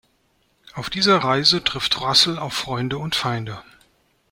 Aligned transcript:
Auf 0.73 0.89
dieser 0.89 1.17
Reise 1.23 1.63
trifft 1.63 2.01
Russel 2.01 2.39
auf 2.39 2.53
Freunde 2.55 2.97
und 2.97 3.13
Feinde. 3.13 3.61